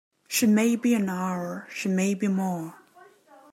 She 0.27 0.47
may 0.47 0.75
be 0.77 0.95
an 0.95 1.09
hour, 1.09 1.67
she 1.69 1.87
may 1.87 2.15
be 2.15 2.27
more. 2.27 2.73